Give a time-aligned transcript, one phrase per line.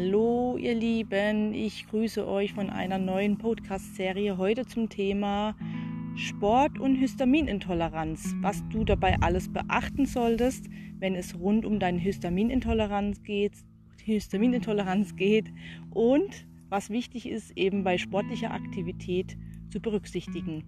[0.00, 5.56] Hallo ihr Lieben, ich grüße euch von einer neuen Podcast-Serie heute zum Thema
[6.14, 10.66] Sport und Histaminintoleranz, was du dabei alles beachten solltest,
[11.00, 13.54] wenn es rund um deine Histaminintoleranz geht,
[14.04, 15.50] Histaminintoleranz geht
[15.90, 19.36] und was wichtig ist eben bei sportlicher Aktivität
[19.68, 20.62] zu berücksichtigen.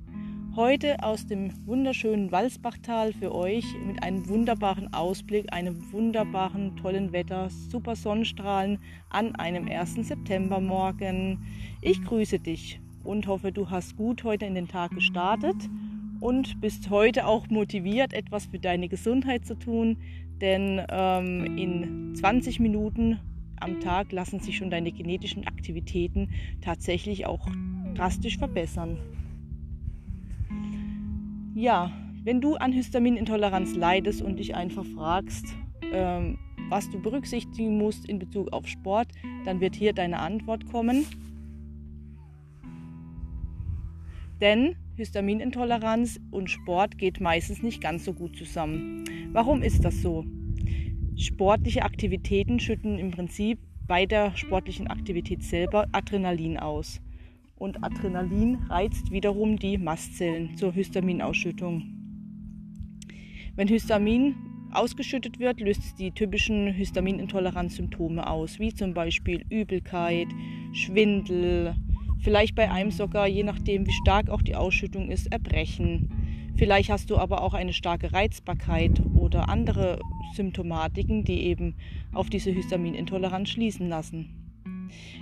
[0.56, 7.48] Heute aus dem wunderschönen Walsbachtal für euch mit einem wunderbaren Ausblick, einem wunderbaren, tollen Wetter,
[7.50, 10.08] super Sonnenstrahlen an einem 1.
[10.08, 11.38] Septembermorgen.
[11.82, 15.54] Ich grüße dich und hoffe, du hast gut heute in den Tag gestartet
[16.18, 19.98] und bist heute auch motiviert, etwas für deine Gesundheit zu tun,
[20.40, 23.20] denn ähm, in 20 Minuten
[23.60, 26.30] am Tag lassen sich schon deine genetischen Aktivitäten
[26.60, 27.46] tatsächlich auch
[27.94, 28.98] drastisch verbessern.
[31.54, 31.90] Ja,
[32.22, 35.46] wenn du an Histaminintoleranz leidest und dich einfach fragst,
[35.92, 36.38] ähm,
[36.68, 39.08] was du berücksichtigen musst in Bezug auf Sport,
[39.44, 41.06] dann wird hier deine Antwort kommen.
[44.40, 49.04] Denn Histaminintoleranz und Sport geht meistens nicht ganz so gut zusammen.
[49.32, 50.24] Warum ist das so?
[51.16, 57.00] Sportliche Aktivitäten schütten im Prinzip bei der sportlichen Aktivität selber Adrenalin aus
[57.60, 61.82] und Adrenalin reizt wiederum die Mastzellen zur Histaminausschüttung.
[63.54, 64.34] Wenn Histamin
[64.72, 70.28] ausgeschüttet wird, löst es die typischen Histaminintoleranzsymptome aus, wie zum Beispiel Übelkeit,
[70.72, 71.74] Schwindel,
[72.20, 76.52] vielleicht bei einem sogar, je nachdem wie stark auch die Ausschüttung ist, Erbrechen.
[76.56, 80.00] Vielleicht hast du aber auch eine starke Reizbarkeit oder andere
[80.34, 81.74] Symptomatiken, die eben
[82.12, 84.39] auf diese Histaminintoleranz schließen lassen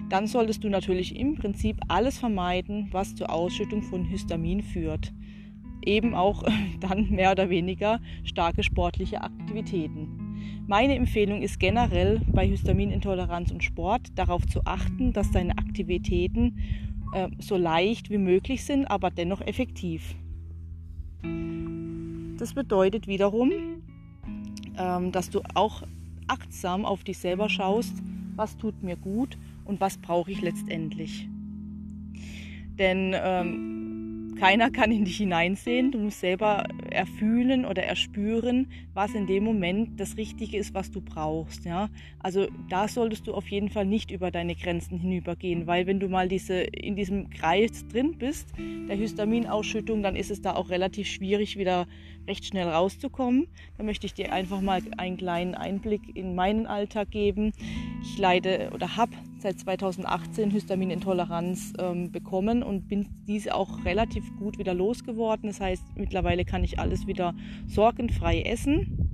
[0.08, 5.12] dann solltest du natürlich im Prinzip alles vermeiden, was zur Ausschüttung von Histamin führt.
[5.84, 6.44] Eben auch
[6.80, 10.28] dann mehr oder weniger starke sportliche Aktivitäten.
[10.66, 16.58] Meine Empfehlung ist generell bei Histaminintoleranz und Sport darauf zu achten, dass deine Aktivitäten
[17.14, 20.14] äh, so leicht wie möglich sind, aber dennoch effektiv.
[22.36, 23.50] Das bedeutet wiederum,
[24.78, 25.82] ähm, dass du auch
[26.26, 27.94] achtsam auf dich selber schaust,
[28.36, 29.38] was tut mir gut
[29.68, 31.28] und was brauche ich letztendlich.
[32.78, 35.90] Denn ähm, keiner kann in dich hineinsehen.
[35.90, 41.00] Du musst selber erfühlen oder erspüren, was in dem Moment das Richtige ist, was du
[41.00, 41.64] brauchst.
[41.64, 41.88] Ja?
[42.20, 46.08] Also da solltest du auf jeden Fall nicht über deine Grenzen hinübergehen, weil wenn du
[46.08, 48.52] mal diese, in diesem Kreis drin bist,
[48.88, 51.88] der Histaminausschüttung, dann ist es da auch relativ schwierig, wieder
[52.28, 53.48] recht schnell rauszukommen.
[53.76, 57.52] Da möchte ich dir einfach mal einen kleinen Einblick in meinen Alltag geben.
[58.02, 64.58] Ich leide oder habe seit 2018 Histaminintoleranz ähm, bekommen und bin diese auch relativ gut
[64.58, 65.48] wieder losgeworden.
[65.48, 67.34] Das heißt, mittlerweile kann ich alles wieder
[67.66, 69.08] sorgenfrei essen.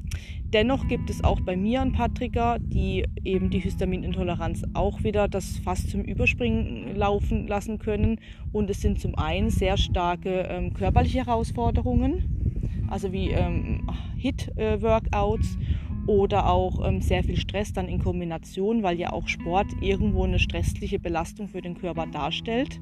[0.54, 5.26] Dennoch gibt es auch bei mir ein paar Trigger, die eben die Histaminintoleranz auch wieder
[5.26, 8.20] das Fass zum Überspringen laufen lassen können.
[8.52, 15.93] Und es sind zum einen sehr starke ähm, körperliche Herausforderungen, also wie ähm, HIT-Workouts äh,
[16.06, 20.38] oder auch ähm, sehr viel Stress dann in Kombination, weil ja auch Sport irgendwo eine
[20.38, 22.80] stressliche Belastung für den Körper darstellt.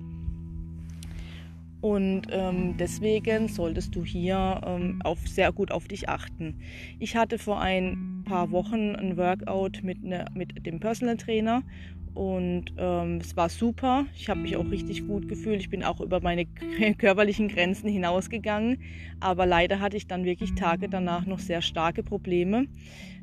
[1.80, 6.60] Und ähm, deswegen solltest du hier ähm, auf, sehr gut auf dich achten.
[7.00, 11.64] Ich hatte vor ein paar Wochen ein Workout mit, ne, mit dem Personal Trainer
[12.14, 14.04] und ähm, es war super.
[14.14, 15.60] Ich habe mich auch richtig gut gefühlt.
[15.60, 16.46] Ich bin auch über meine
[16.98, 18.82] körperlichen Grenzen hinausgegangen.
[19.20, 22.66] Aber leider hatte ich dann wirklich Tage danach noch sehr starke Probleme.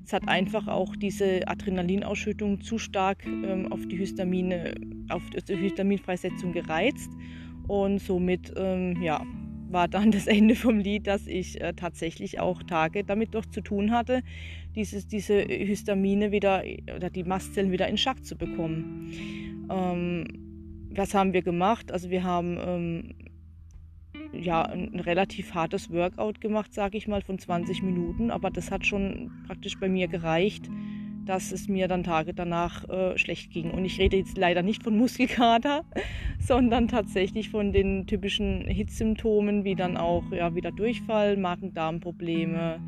[0.04, 4.74] Es hat einfach auch diese Adrenalinausschüttung zu stark ähm, auf die Histamine,
[5.10, 7.12] auf die Histaminfreisetzung gereizt.
[7.68, 9.24] Und somit ähm, ja,
[9.72, 13.62] war dann das Ende vom Lied, dass ich äh, tatsächlich auch Tage damit doch zu
[13.62, 14.22] tun hatte,
[14.76, 16.64] dieses, diese Histamine wieder
[16.96, 19.12] oder die Mastzellen wieder in Schach zu bekommen.
[19.70, 20.26] Ähm,
[20.92, 21.92] was haben wir gemacht?
[21.92, 23.16] Also wir haben ähm,
[24.34, 28.86] ja ein relativ hartes Workout gemacht, sage ich mal, von 20 Minuten, aber das hat
[28.86, 30.70] schon praktisch bei mir gereicht,
[31.30, 33.70] dass es mir dann Tage danach äh, schlecht ging.
[33.70, 35.86] Und ich rede jetzt leider nicht von Muskelkater,
[36.40, 42.80] sondern tatsächlich von den typischen Hitzsymptomen, wie dann auch ja, wieder Durchfall, Magen-Darm-Probleme,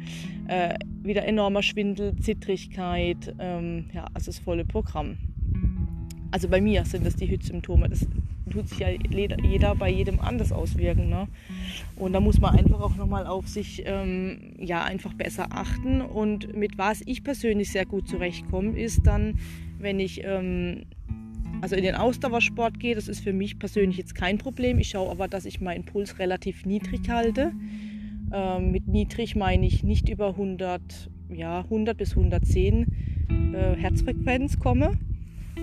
[0.47, 0.73] äh,
[1.03, 5.17] wieder enormer Schwindel, Zittrigkeit, ähm, ja, also das volle Programm.
[6.31, 7.89] Also bei mir sind das die Hitzsymptome.
[7.89, 8.07] Das
[8.51, 11.09] tut sich ja jeder bei jedem anders auswirken.
[11.09, 11.27] Ne?
[11.95, 16.01] Und da muss man einfach auch nochmal auf sich ähm, ja einfach besser achten.
[16.01, 19.39] Und mit was ich persönlich sehr gut zurechtkomme, ist dann,
[19.79, 20.85] wenn ich ähm,
[21.61, 24.79] also in den Ausdauersport gehe, das ist für mich persönlich jetzt kein Problem.
[24.79, 27.51] Ich schaue aber, dass ich meinen Puls relativ niedrig halte.
[28.33, 30.81] Ähm, mit niedrig meine ich nicht über 100,
[31.29, 32.87] ja, 100 bis 110
[33.53, 34.97] äh, Herzfrequenz komme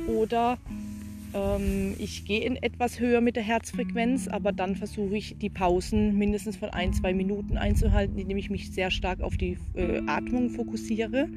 [0.07, 0.59] Oder
[1.35, 6.17] ähm, ich gehe in etwas höher mit der Herzfrequenz, aber dann versuche ich die Pausen
[6.17, 10.51] mindestens von ein, zwei Minuten einzuhalten, indem ich mich sehr stark auf die äh, Atmung
[10.51, 11.29] fokussiere.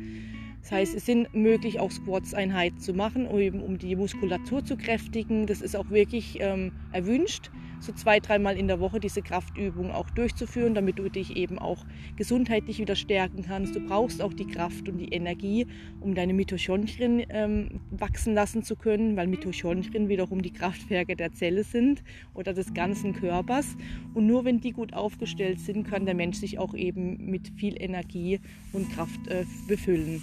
[0.62, 5.48] Das heißt, es sind möglich, auch Squats-Einheiten zu machen, um, um, die Muskulatur zu kräftigen.
[5.48, 7.50] Das ist auch wirklich ähm, erwünscht
[7.81, 11.83] so zwei, dreimal in der Woche diese Kraftübung auch durchzuführen, damit du dich eben auch
[12.16, 13.75] gesundheitlich wieder stärken kannst.
[13.75, 15.68] Du brauchst auch die Kraft und die Energie,
[16.00, 21.63] um deine Mitochondrien ähm, wachsen lassen zu können, weil Mitochondrien wiederum die Kraftwerke der Zelle
[21.63, 22.04] sind
[22.36, 23.75] oder des ganzen Körpers.
[24.13, 27.81] Und nur wenn die gut aufgestellt sind, kann der Mensch sich auch eben mit viel
[27.81, 28.39] Energie
[28.74, 30.22] und Kraft äh, befüllen.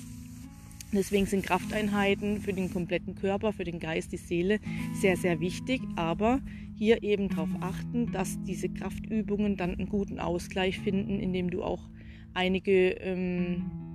[0.93, 4.59] Deswegen sind Krafteinheiten für den kompletten Körper, für den Geist, die Seele
[4.95, 5.83] sehr, sehr wichtig.
[5.97, 6.41] Aber
[6.77, 11.91] hier eben darauf achten, dass diese Kraftübungen dann einen guten Ausgleich finden, indem du auch
[12.35, 13.88] einige ähm,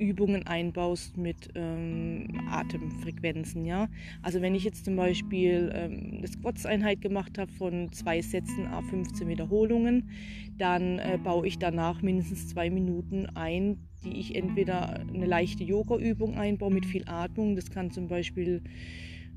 [0.00, 3.64] Übungen einbaust mit ähm, Atemfrequenzen.
[3.64, 3.88] Ja?
[4.22, 8.82] Also wenn ich jetzt zum Beispiel ähm, eine Squats-Einheit gemacht habe von zwei Sätzen a
[8.82, 10.10] 15 Wiederholungen,
[10.58, 16.36] dann äh, baue ich danach mindestens zwei Minuten ein, die ich entweder eine leichte Yoga-Übung
[16.36, 17.54] einbaue mit viel Atmung.
[17.54, 18.62] Das kann zum Beispiel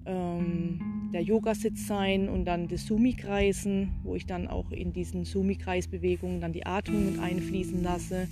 [0.05, 6.41] ähm, der Yogasitz sein und dann das Sumi-Kreisen, wo ich dann auch in diesen Sumi-Kreisbewegungen
[6.41, 8.27] dann die Atmung mit einfließen lasse.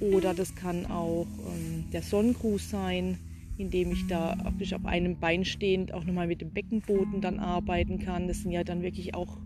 [0.00, 3.18] Oder das kann auch ähm, der Sonnengruß sein,
[3.58, 8.26] indem ich da auf einem Bein stehend auch nochmal mit dem Beckenboden dann arbeiten kann.
[8.26, 9.36] Das sind ja dann wirklich auch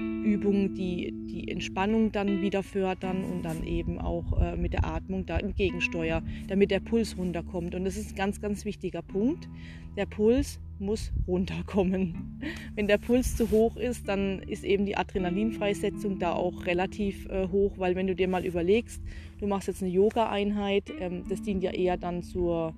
[0.00, 5.26] Übungen, die die Entspannung dann wieder fördern und dann eben auch äh, mit der Atmung
[5.26, 7.74] da entgegensteuern, damit der Puls runterkommt.
[7.74, 9.48] Und das ist ein ganz, ganz wichtiger Punkt.
[9.96, 12.40] Der Puls muss runterkommen.
[12.74, 17.48] Wenn der Puls zu hoch ist, dann ist eben die Adrenalinfreisetzung da auch relativ äh,
[17.48, 19.02] hoch, weil wenn du dir mal überlegst,
[19.38, 22.74] du machst jetzt eine Yoga-Einheit, ähm, das dient ja eher dann zur,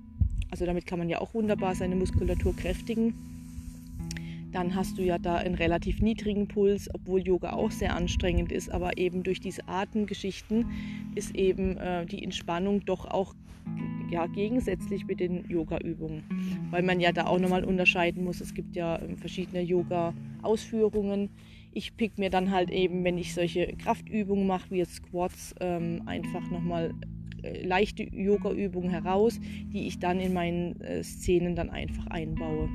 [0.50, 3.31] also damit kann man ja auch wunderbar seine Muskulatur kräftigen
[4.52, 8.70] dann hast du ja da einen relativ niedrigen Puls, obwohl Yoga auch sehr anstrengend ist.
[8.70, 10.66] Aber eben durch diese Atemgeschichten
[11.14, 13.34] ist eben äh, die Entspannung doch auch
[14.10, 16.22] ja, gegensätzlich mit den Yoga-Übungen.
[16.70, 18.40] Weil man ja da auch nochmal unterscheiden muss.
[18.40, 21.30] Es gibt ja äh, verschiedene Yoga-Ausführungen.
[21.72, 26.02] Ich pick mir dann halt eben, wenn ich solche Kraftübungen mache, wie jetzt Squats, ähm,
[26.04, 26.94] einfach nochmal
[27.42, 29.40] äh, leichte Yoga-Übungen heraus,
[29.72, 32.68] die ich dann in meinen äh, Szenen dann einfach einbaue.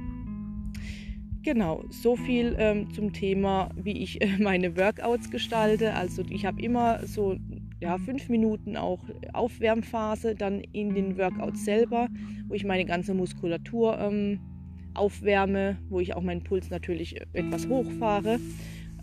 [1.44, 5.94] Genau, so viel ähm, zum Thema, wie ich äh, meine Workouts gestalte.
[5.94, 7.38] Also ich habe immer so
[7.80, 9.00] ja, fünf Minuten auch
[9.34, 12.08] Aufwärmphase, dann in den Workouts selber,
[12.48, 14.40] wo ich meine ganze Muskulatur ähm,
[14.94, 18.40] aufwärme, wo ich auch meinen Puls natürlich etwas hochfahre.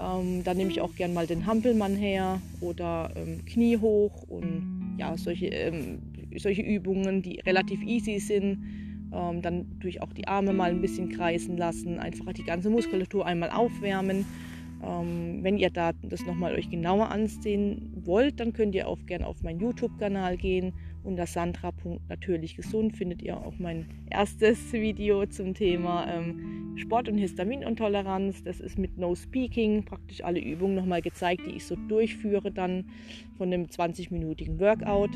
[0.01, 4.97] Ähm, dann nehme ich auch gern mal den Hampelmann her oder ähm, Knie hoch und
[4.99, 6.01] ja, solche, ähm,
[6.37, 8.59] solche Übungen, die relativ easy sind
[9.15, 13.27] ähm, dann durch auch die Arme mal ein bisschen kreisen lassen, einfach die ganze Muskulatur
[13.27, 14.25] einmal aufwärmen.
[14.83, 19.27] Ähm, wenn ihr da das nochmal euch genauer ansehen wollt, dann könnt ihr auch gerne
[19.27, 20.73] auf meinen YouTube-Kanal gehen.
[21.03, 28.43] Unter Sandra.natürlich gesund findet ihr auch mein erstes Video zum Thema ähm, Sport und Histaminintoleranz.
[28.43, 32.87] Das ist mit No Speaking praktisch alle Übungen nochmal gezeigt, die ich so durchführe dann
[33.37, 35.11] von einem 20-minütigen Workout.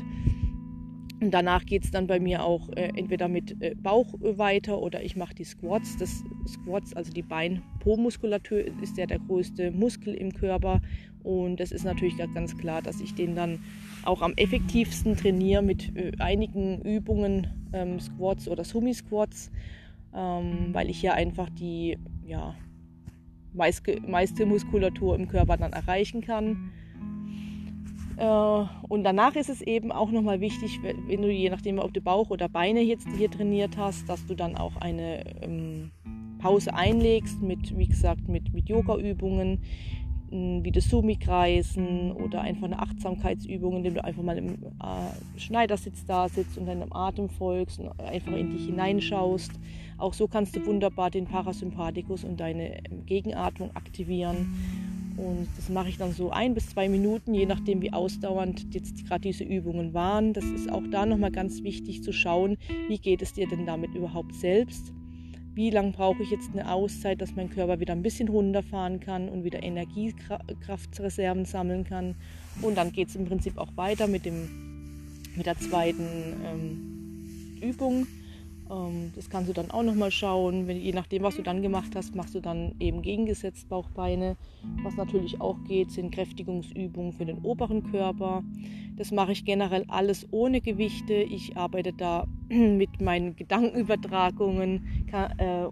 [1.21, 5.03] Und danach geht es dann bei mir auch äh, entweder mit äh, Bauch weiter oder
[5.03, 5.97] ich mache die Squats.
[5.97, 10.81] Das Squats, also die Bein-Po-Muskulatur, ist ja der größte Muskel im Körper.
[11.23, 13.59] Und das ist natürlich ganz klar, dass ich den dann
[14.03, 19.51] auch am effektivsten trainiere mit äh, einigen Übungen, ähm, Squats oder Sumi-Squats,
[20.15, 22.55] ähm, weil ich ja einfach die ja,
[23.53, 26.71] meiste Muskulatur im Körper dann erreichen kann.
[28.19, 32.01] Äh, und danach ist es eben auch nochmal wichtig, wenn du je nachdem, ob du
[32.01, 35.91] Bauch oder Beine jetzt hier trainiert hast, dass du dann auch eine ähm,
[36.39, 39.61] Pause einlegst mit, wie gesagt, mit, mit Yoga-Übungen,
[40.31, 46.29] wie das Sumi-Kreisen oder einfach eine Achtsamkeitsübung, indem du einfach mal im äh, Schneidersitz da
[46.29, 49.51] sitzt und deinem Atem folgst und einfach in dich hineinschaust.
[49.97, 54.53] Auch so kannst du wunderbar den Parasympathikus und deine Gegenatmung aktivieren.
[55.17, 59.05] Und das mache ich dann so ein bis zwei Minuten, je nachdem wie ausdauernd jetzt
[59.05, 60.33] gerade diese Übungen waren.
[60.33, 63.93] Das ist auch da nochmal ganz wichtig zu schauen, wie geht es dir denn damit
[63.95, 64.93] überhaupt selbst.
[65.55, 69.27] Wie lange brauche ich jetzt eine Auszeit, dass mein Körper wieder ein bisschen runterfahren kann
[69.27, 72.15] und wieder Energiekraftreserven sammeln kann.
[72.61, 74.47] Und dann geht es im Prinzip auch weiter mit, dem,
[75.35, 76.07] mit der zweiten
[76.45, 78.07] ähm, Übung.
[78.69, 80.67] Ähm, das kannst du dann auch nochmal schauen.
[80.67, 84.37] Wenn, je nachdem, was du dann gemacht hast, machst du dann eben gegengesetzt Bauchbeine.
[84.83, 88.43] Was natürlich auch geht, sind Kräftigungsübungen für den oberen Körper.
[88.97, 91.13] Das mache ich generell alles ohne Gewichte.
[91.13, 95.67] Ich arbeite da mit meinen Gedankenübertragungen kann, äh,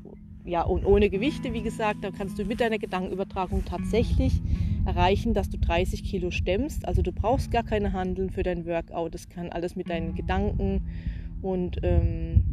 [0.45, 4.41] ja, und ohne Gewichte, wie gesagt, da kannst du mit deiner Gedankenübertragung tatsächlich
[4.85, 6.87] erreichen, dass du 30 Kilo stemmst.
[6.87, 9.13] Also du brauchst gar keine Handeln für dein Workout.
[9.13, 10.83] Das kann alles mit deinen Gedanken
[11.41, 12.45] und ähm,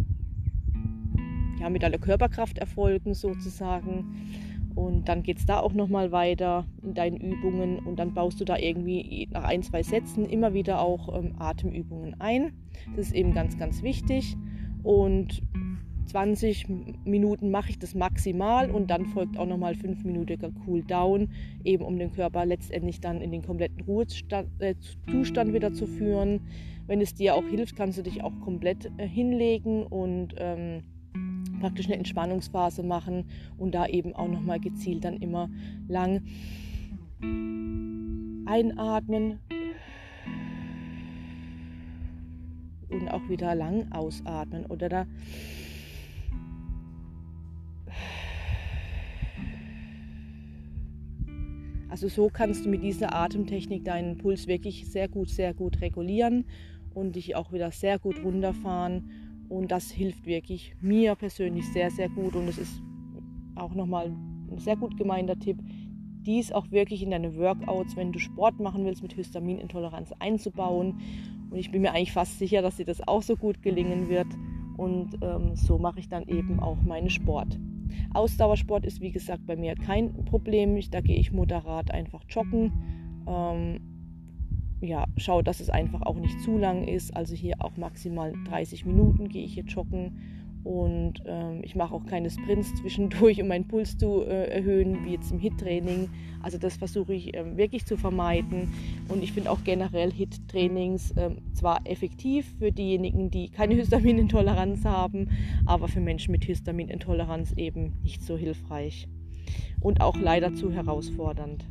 [1.65, 4.05] ja, mit deiner Körperkraft erfolgen sozusagen.
[4.75, 8.45] Und dann geht es da auch nochmal weiter in deinen Übungen und dann baust du
[8.45, 12.53] da irgendwie nach ein, zwei Sätzen immer wieder auch ähm, Atemübungen ein.
[12.97, 14.37] Das ist eben ganz, ganz wichtig.
[14.83, 15.43] Und
[16.07, 16.67] 20
[17.05, 21.31] Minuten mache ich das maximal und dann folgt auch nochmal 5 Minuten Cool Down,
[21.63, 24.75] eben um den Körper letztendlich dann in den kompletten Ruhezustand äh,
[25.55, 26.41] wieder zu führen.
[26.87, 30.83] Wenn es dir auch hilft, kannst du dich auch komplett äh, hinlegen und ähm,
[31.65, 33.25] praktisch eine Entspannungsphase machen
[33.57, 35.49] und da eben auch nochmal gezielt dann immer
[35.89, 36.21] lang
[38.45, 39.39] einatmen
[42.91, 45.07] und auch wieder lang ausatmen oder da
[51.89, 56.45] Also so kannst du mit dieser Atemtechnik deinen Puls wirklich sehr gut, sehr gut regulieren
[56.93, 59.24] und dich auch wieder sehr gut runterfahren.
[59.55, 62.35] Und das hilft wirklich mir persönlich sehr, sehr gut.
[62.35, 62.83] Und es ist
[63.55, 64.07] auch nochmal
[64.51, 65.59] ein sehr gut gemeinter Tipp,
[66.23, 70.99] dies auch wirklich in deine Workouts, wenn du Sport machen willst, mit Histaminintoleranz einzubauen.
[71.51, 74.27] Und ich bin mir eigentlich fast sicher, dass dir das auch so gut gelingen wird.
[74.77, 77.59] Und ähm, so mache ich dann eben auch meinen Sport.
[78.13, 80.81] Ausdauersport ist wie gesagt bei mir kein Problem.
[80.91, 82.73] Da gehe ich moderat einfach joggen.
[83.29, 83.94] Ähm,
[84.85, 87.17] ja, schaue, dass es einfach auch nicht zu lang ist.
[87.17, 92.07] Also hier auch maximal 30 Minuten gehe ich hier joggen und ähm, ich mache auch
[92.07, 96.09] keine Sprints zwischendurch, um meinen Puls zu äh, erhöhen, wie jetzt im HIT-Training.
[96.43, 98.73] Also das versuche ich ähm, wirklich zu vermeiden.
[99.09, 105.29] Und ich finde auch generell HIT-Trainings ähm, zwar effektiv für diejenigen, die keine Histaminintoleranz haben,
[105.67, 109.07] aber für Menschen mit Histaminintoleranz eben nicht so hilfreich.
[109.81, 111.67] Und auch leider zu herausfordernd.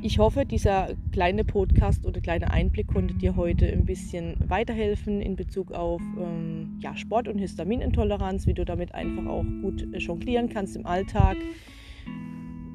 [0.00, 5.34] Ich hoffe, dieser kleine Podcast oder kleine Einblick konnte dir heute ein bisschen weiterhelfen in
[5.34, 10.48] Bezug auf ähm, ja, Sport und Histaminintoleranz, wie du damit einfach auch gut äh, jonglieren
[10.48, 11.36] kannst im Alltag.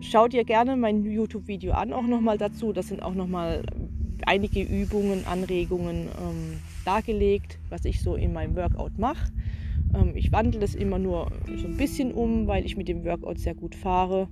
[0.01, 2.73] Schau dir gerne mein YouTube-Video an, auch nochmal dazu.
[2.73, 3.63] Das sind auch nochmal
[4.25, 9.31] einige Übungen, Anregungen ähm, dargelegt, was ich so in meinem Workout mache.
[9.93, 13.39] Ähm, ich wandle das immer nur so ein bisschen um, weil ich mit dem Workout
[13.39, 14.27] sehr gut fahre.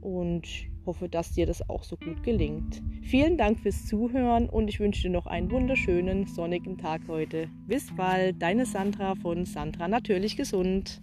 [0.00, 0.46] Und
[0.88, 2.82] hoffe, dass dir das auch so gut gelingt.
[3.02, 7.48] Vielen Dank fürs Zuhören und ich wünsche dir noch einen wunderschönen sonnigen Tag heute.
[7.66, 11.00] Bis bald, deine Sandra von Sandra Natürlich Gesund.